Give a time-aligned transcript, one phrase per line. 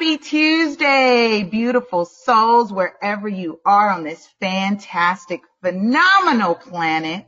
[0.00, 7.26] Happy Tuesday, beautiful souls, wherever you are on this fantastic, phenomenal planet.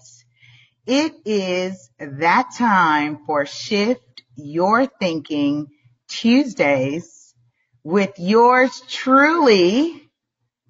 [0.86, 5.66] It is that time for Shift Your Thinking
[6.08, 7.34] Tuesdays
[7.84, 10.08] with yours truly.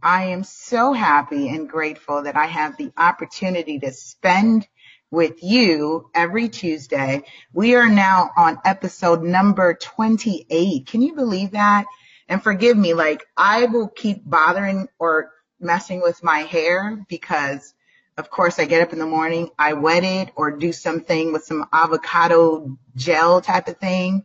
[0.03, 4.67] I am so happy and grateful that I have the opportunity to spend
[5.13, 7.23] with you every Tuesday.
[7.53, 10.87] We are now on episode number 28.
[10.87, 11.85] Can you believe that?
[12.29, 17.75] And forgive me, like I will keep bothering or messing with my hair because
[18.17, 21.45] of course I get up in the morning, I wet it or do something with
[21.45, 24.25] some avocado gel type of thing.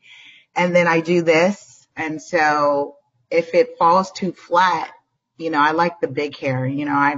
[0.56, 1.86] And then I do this.
[1.98, 2.96] And so
[3.30, 4.90] if it falls too flat,
[5.38, 7.18] you know, I like the big hair, you know, I,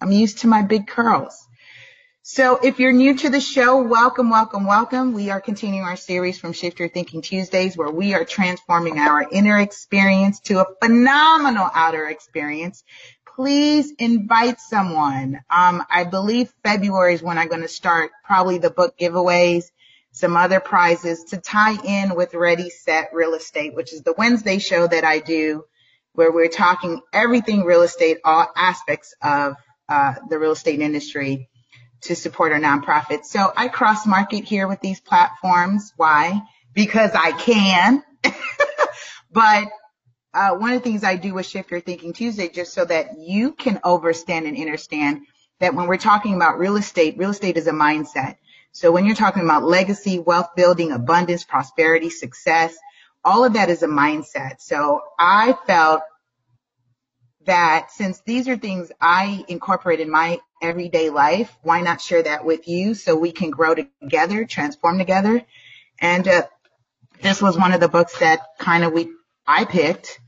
[0.00, 1.46] I'm used to my big curls.
[2.22, 5.14] So if you're new to the show, welcome, welcome, welcome.
[5.14, 9.26] We are continuing our series from Shift Your Thinking Tuesdays where we are transforming our
[9.32, 12.84] inner experience to a phenomenal outer experience.
[13.26, 15.40] Please invite someone.
[15.50, 19.70] Um, I believe February is when I'm going to start probably the book giveaways,
[20.12, 24.58] some other prizes to tie in with Ready Set Real Estate, which is the Wednesday
[24.58, 25.64] show that I do
[26.12, 29.54] where we're talking everything real estate, all aspects of
[29.88, 31.48] uh, the real estate industry
[32.02, 33.24] to support our nonprofit.
[33.24, 35.92] So I cross market here with these platforms.
[35.96, 36.42] Why?
[36.74, 38.02] Because I can.
[39.32, 39.68] but
[40.32, 43.18] uh, one of the things I do with Shift Your Thinking Tuesday, just so that
[43.18, 45.26] you can overstand and understand
[45.58, 48.36] that when we're talking about real estate, real estate is a mindset.
[48.72, 52.76] So when you're talking about legacy, wealth building, abundance, prosperity, success,
[53.24, 54.60] all of that is a mindset.
[54.60, 56.02] So I felt
[57.46, 62.44] that since these are things I incorporate in my everyday life, why not share that
[62.44, 65.42] with you so we can grow together, transform together?
[65.98, 66.46] And uh,
[67.22, 69.10] this was one of the books that kind of we
[69.46, 70.20] I picked.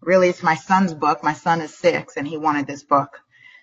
[0.00, 1.22] Really, it's my son's book.
[1.22, 3.20] My son is six, and he wanted this book.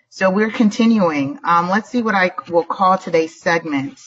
[0.10, 1.40] So we're continuing.
[1.44, 4.00] Um, let's see what I will call today's segment.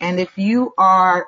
[0.00, 1.26] And if you are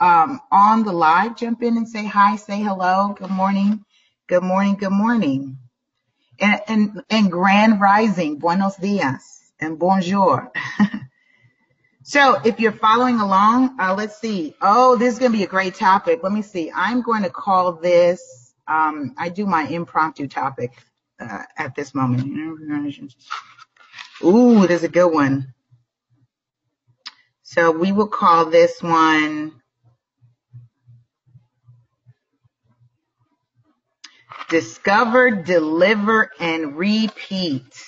[0.00, 3.84] um, on the live, jump in and say hi, say hello, good morning,
[4.28, 5.58] good morning, good morning
[6.40, 10.52] and, and, and grand rising, buenos dias and bonjour.
[12.02, 14.54] so if you're following along, uh, let's see.
[14.60, 16.20] Oh, this is going to be a great topic.
[16.22, 16.70] Let me see.
[16.74, 20.72] I'm going to call this, um, I do my impromptu topic
[21.20, 22.26] uh, at this moment.
[24.24, 25.54] Ooh, there's a good one.
[27.42, 29.57] So we will call this one
[34.48, 37.84] Discover, deliver, and repeat.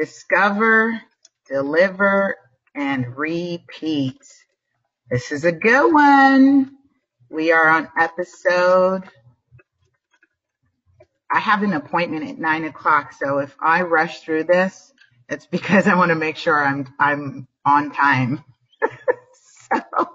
[0.00, 0.98] Discover,
[1.46, 2.36] deliver,
[2.74, 4.16] and repeat.
[5.10, 6.70] This is a good one.
[7.30, 9.02] We are on episode.
[11.30, 14.90] I have an appointment at nine o'clock, so if I rush through this,
[15.28, 18.42] it's because I want to make sure I'm I'm on time.
[19.70, 20.08] so,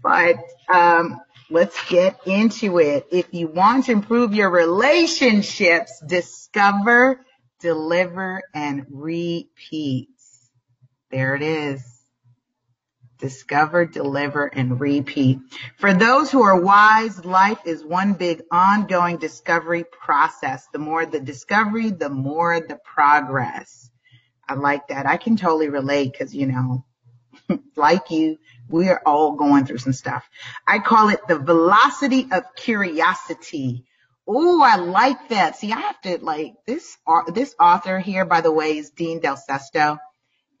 [0.00, 0.36] but
[0.72, 3.06] um, Let's get into it.
[3.10, 7.24] If you want to improve your relationships, discover,
[7.60, 10.10] deliver, and repeat.
[11.10, 11.82] There it is.
[13.18, 15.40] Discover, deliver, and repeat.
[15.78, 20.68] For those who are wise, life is one big ongoing discovery process.
[20.72, 23.90] The more the discovery, the more the progress.
[24.48, 25.06] I like that.
[25.06, 26.84] I can totally relate because, you know,
[27.76, 28.38] like you,
[28.68, 30.28] we are all going through some stuff.
[30.66, 33.84] I call it the velocity of curiosity.
[34.26, 35.56] Oh, I like that.
[35.56, 36.98] See, I have to like this,
[37.32, 39.98] this author here, by the way, is Dean Del Sesto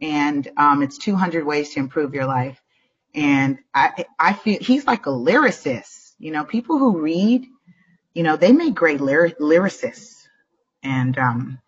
[0.00, 2.60] and, um, it's 200 ways to improve your life.
[3.14, 7.46] And I, I feel he's like a lyricist, you know, people who read,
[8.14, 10.26] you know, they make great lyric, lyricists
[10.82, 11.58] and, um,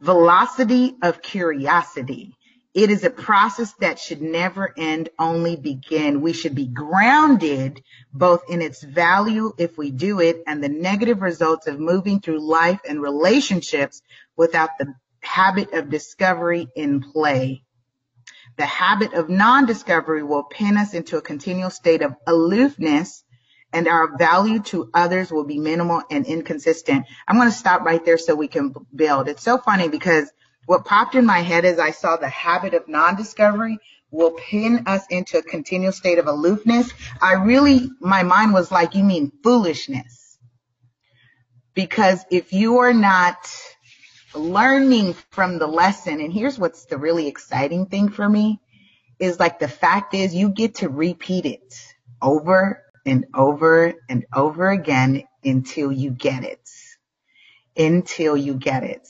[0.00, 2.35] velocity of curiosity.
[2.76, 6.20] It is a process that should never end, only begin.
[6.20, 7.82] We should be grounded
[8.12, 12.46] both in its value if we do it and the negative results of moving through
[12.46, 14.02] life and relationships
[14.36, 17.64] without the habit of discovery in play.
[18.58, 23.24] The habit of non-discovery will pin us into a continual state of aloofness
[23.72, 27.06] and our value to others will be minimal and inconsistent.
[27.26, 29.28] I'm going to stop right there so we can build.
[29.28, 30.30] It's so funny because
[30.66, 33.78] what popped in my head as I saw the habit of non-discovery
[34.10, 36.92] will pin us into a continual state of aloofness.
[37.20, 40.38] I really, my mind was like, you mean foolishness.
[41.74, 43.36] Because if you are not
[44.34, 48.60] learning from the lesson, and here's what's the really exciting thing for me,
[49.18, 51.74] is like the fact is you get to repeat it
[52.20, 56.68] over and over and over again until you get it.
[57.76, 59.06] Until you get it.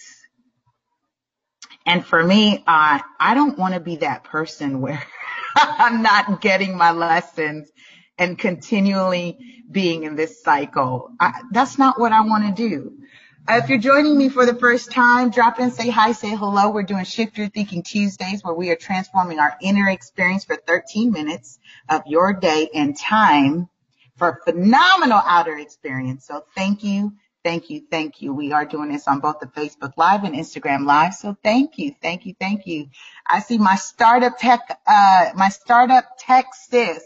[1.86, 5.02] And for me, uh, I don't want to be that person where
[5.56, 7.70] I'm not getting my lessons
[8.18, 9.38] and continually
[9.70, 11.10] being in this cycle.
[11.20, 12.92] I, that's not what I want to do.
[13.48, 16.70] Uh, if you're joining me for the first time, drop in, say hi, say hello.
[16.70, 21.12] We're doing Shift Your Thinking Tuesdays where we are transforming our inner experience for 13
[21.12, 23.68] minutes of your day and time
[24.16, 26.26] for phenomenal outer experience.
[26.26, 27.12] So thank you,
[27.46, 28.34] thank you, thank you.
[28.34, 31.14] We are doing this on both the Facebook Live and Instagram Live.
[31.14, 32.88] So thank you, thank you, thank you.
[33.24, 37.04] I see my startup tech, uh, my startup tech sis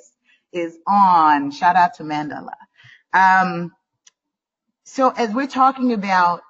[0.50, 1.50] is on.
[1.50, 2.54] Shout out to Mandela.
[3.12, 3.72] Um,
[4.84, 6.40] so as we're talking about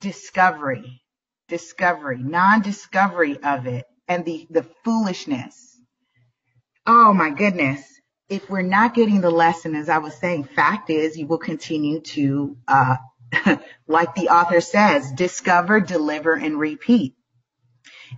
[0.00, 1.02] discovery,
[1.48, 5.78] discovery, non-discovery of it and the, the foolishness.
[6.86, 7.99] Oh my goodness.
[8.30, 12.00] If we're not getting the lesson, as I was saying, fact is you will continue
[12.00, 12.96] to, uh,
[13.86, 17.14] like the author says, discover, deliver, and repeat.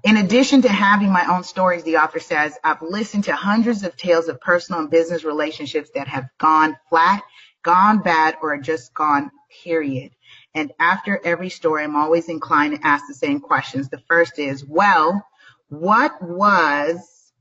[0.04, 3.96] In addition to having my own stories, the author says, I've listened to hundreds of
[3.96, 7.22] tales of personal and business relationships that have gone flat
[7.62, 9.30] gone bad or just gone,
[9.62, 10.12] period.
[10.54, 13.88] And after every story, I'm always inclined to ask the same questions.
[13.88, 15.26] The first is, well,
[15.68, 17.32] what was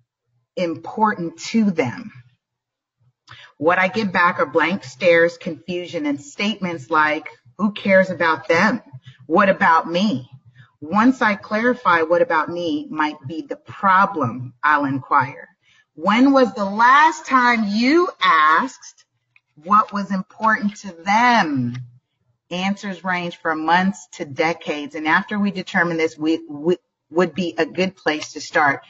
[0.56, 2.12] important to them?
[3.62, 7.30] What I get back are blank stares, confusion, and statements like,
[7.60, 8.82] who cares about them?
[9.28, 10.28] What about me?
[10.80, 15.48] Once I clarify what about me might be the problem, I'll inquire.
[15.94, 19.06] When was the last time you asked
[19.64, 21.76] what was important to them.
[22.50, 24.96] Answers range from months to decades.
[24.96, 26.78] And after we determine this, we, we
[27.12, 28.82] would be a good place to start.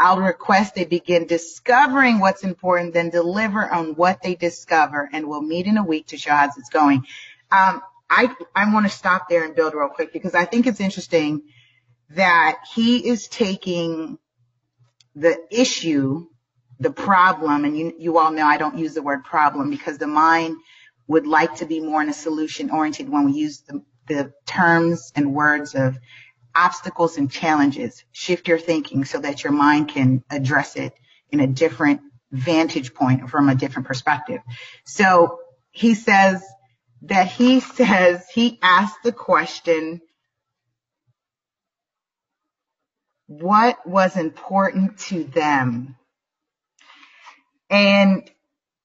[0.00, 5.42] I'll request they begin discovering what's important, then deliver on what they discover, and we'll
[5.42, 7.04] meet in a week to show how it's going.
[7.52, 10.80] Um, I, I want to stop there and build real quick because I think it's
[10.80, 11.42] interesting
[12.10, 14.18] that he is taking
[15.14, 16.26] the issue
[16.80, 20.06] the problem, and you, you all know I don't use the word problem because the
[20.06, 20.56] mind
[21.06, 25.12] would like to be more in a solution oriented when we use the, the terms
[25.14, 25.98] and words of
[26.54, 28.04] obstacles and challenges.
[28.12, 30.94] Shift your thinking so that your mind can address it
[31.30, 32.00] in a different
[32.32, 34.40] vantage point from a different perspective.
[34.84, 35.38] So
[35.70, 36.44] he says
[37.02, 40.00] that he says he asked the question,
[43.26, 45.96] what was important to them?
[47.68, 48.28] And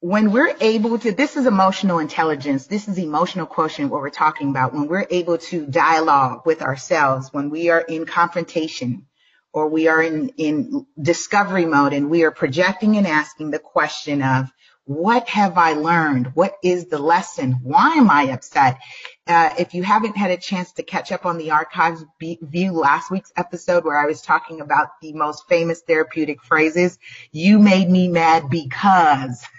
[0.06, 2.68] when we're able to, this is emotional intelligence.
[2.68, 4.72] This is emotional quotient, what we're talking about.
[4.72, 9.08] When we're able to dialogue with ourselves, when we are in confrontation
[9.52, 14.22] or we are in, in discovery mode and we are projecting and asking the question
[14.22, 14.46] of,
[14.84, 16.36] what have I learned?
[16.36, 17.54] What is the lesson?
[17.64, 18.78] Why am I upset?
[19.26, 22.74] Uh, if you haven't had a chance to catch up on the archives, be, view
[22.74, 27.00] last week's episode where I was talking about the most famous therapeutic phrases.
[27.32, 29.44] You made me mad because.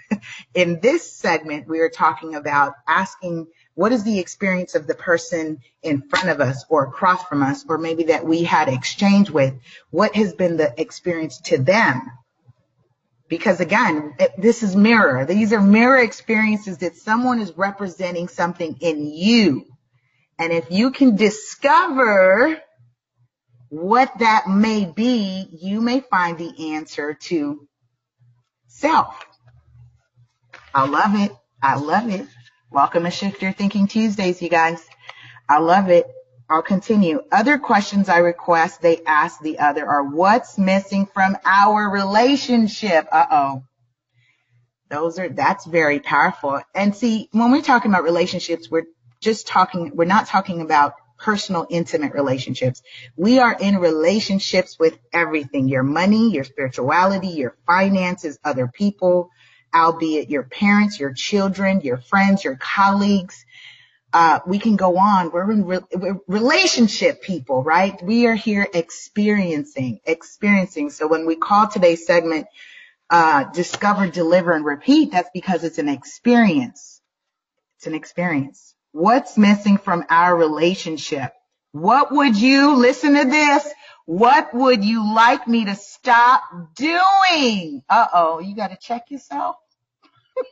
[0.53, 5.59] In this segment, we are talking about asking what is the experience of the person
[5.83, 9.53] in front of us or across from us, or maybe that we had exchange with?
[9.91, 12.01] What has been the experience to them?
[13.29, 15.25] because again, this is mirror.
[15.25, 19.65] These are mirror experiences that someone is representing something in you.
[20.39, 22.61] And if you can discover
[23.69, 27.67] what that may be, you may find the answer to
[28.67, 29.25] self.
[30.77, 31.31] I love it.
[31.59, 32.27] I love it.
[32.69, 34.79] Welcome to Shift Your Thinking Tuesdays, you guys.
[35.49, 36.05] I love it.
[36.47, 37.23] I'll continue.
[37.31, 43.07] Other questions I request they ask the other are what's missing from our relationship?
[43.11, 43.63] Uh-oh.
[44.91, 46.61] Those are, that's very powerful.
[46.75, 48.85] And see, when we're talking about relationships, we're
[49.19, 52.83] just talking, we're not talking about personal, intimate relationships.
[53.15, 59.31] We are in relationships with everything, your money, your spirituality, your finances, other people,
[59.77, 63.45] albeit your parents, your children, your friends, your colleagues,
[64.13, 65.31] uh, we can go on.
[65.31, 68.01] We're in re- we're relationship people, right?
[68.01, 70.89] We are here experiencing, experiencing.
[70.89, 72.47] So when we call today's segment,
[73.09, 77.01] uh, discover, deliver, and repeat, that's because it's an experience.
[77.77, 78.73] It's an experience.
[78.91, 81.31] What's missing from our relationship?
[81.73, 83.67] What would you, listen to this,
[84.05, 86.41] what would you like me to stop
[86.75, 87.83] doing?
[87.89, 89.57] Uh oh, you got to check yourself.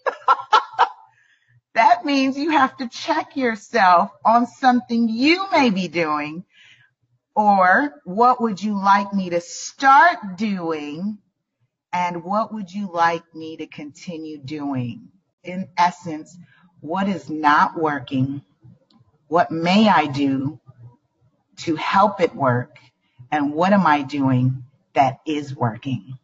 [1.76, 6.46] That means you have to check yourself on something you may be doing
[7.36, 11.18] or what would you like me to start doing
[11.92, 15.10] and what would you like me to continue doing?
[15.44, 16.38] In essence,
[16.80, 18.42] what is not working?
[19.28, 20.60] What may I do
[21.58, 22.78] to help it work?
[23.32, 24.64] And what am I doing
[24.94, 26.18] that is working?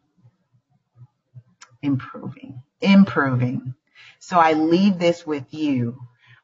[1.82, 3.74] Improving, improving.
[4.18, 5.98] So I leave this with you.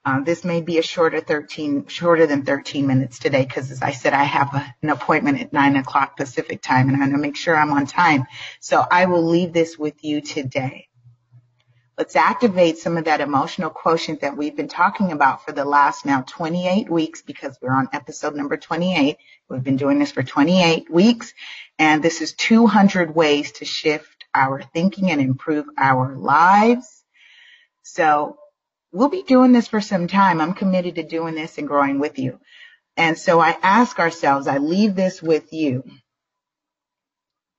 [0.04, 3.92] Um, this may be a shorter 13, shorter than 13 minutes today because as I
[3.92, 7.18] said, I have a, an appointment at nine o'clock Pacific time and I want to
[7.18, 8.24] make sure I'm on time.
[8.60, 10.88] So I will leave this with you today.
[11.98, 16.06] Let's activate some of that emotional quotient that we've been talking about for the last
[16.06, 19.16] now 28 weeks because we're on episode number 28.
[19.48, 21.34] We've been doing this for 28 weeks
[21.76, 27.04] and this is 200 ways to shift our thinking and improve our lives.
[27.82, 28.36] So
[28.92, 30.40] we'll be doing this for some time.
[30.40, 32.38] I'm committed to doing this and growing with you.
[32.96, 35.84] And so I ask ourselves, I leave this with you.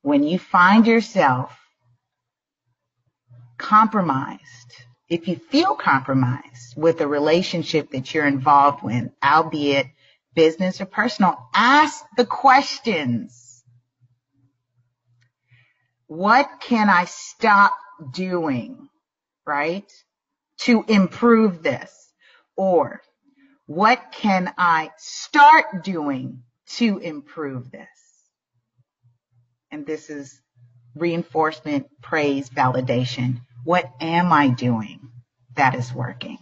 [0.01, 1.57] When you find yourself
[3.57, 4.39] compromised,
[5.09, 9.88] if you feel compromised with a relationship that you're involved with, albeit
[10.36, 13.49] business or personal, ask the questions.
[16.10, 17.78] What can I stop
[18.12, 18.89] doing?
[19.46, 19.89] Right?
[20.62, 21.96] To improve this?
[22.58, 23.01] Or
[23.68, 26.44] what can I start doing
[26.78, 27.88] to improve this?
[29.72, 30.42] And this is
[30.96, 33.42] reinforcement, praise, validation.
[33.63, 35.00] What am I doing
[35.56, 36.39] that is working?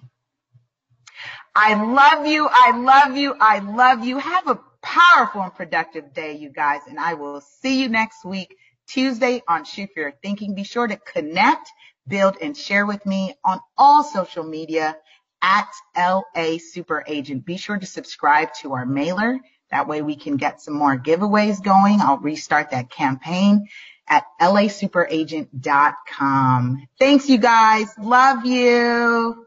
[1.55, 2.47] I love you.
[2.49, 3.35] I love you.
[3.39, 4.19] I love you.
[4.19, 6.81] Have a powerful and productive day, you guys.
[6.87, 8.55] And I will see you next week,
[8.87, 10.55] Tuesday on Shift Your Thinking.
[10.55, 11.69] Be sure to connect,
[12.07, 14.97] build, and share with me on all social media
[15.41, 17.45] at LA Super Agent.
[17.45, 19.39] Be sure to subscribe to our mailer.
[19.71, 21.99] That way we can get some more giveaways going.
[22.01, 23.67] I'll restart that campaign
[24.07, 26.87] at lasuperagent.com.
[26.97, 27.93] Thanks, you guys.
[27.97, 29.46] Love you.